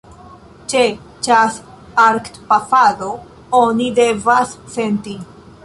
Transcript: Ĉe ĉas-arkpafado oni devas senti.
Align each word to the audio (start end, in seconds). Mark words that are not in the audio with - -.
Ĉe 0.71 0.79
ĉas-arkpafado 1.27 3.11
oni 3.61 3.89
devas 4.03 4.59
senti. 4.79 5.19